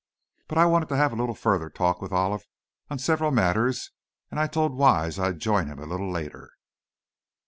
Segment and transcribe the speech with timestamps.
[0.47, 2.47] But I wanted to have a little further talk with Olive
[2.89, 3.91] on several matters
[4.31, 6.49] and I told Wise I'd join him a little later.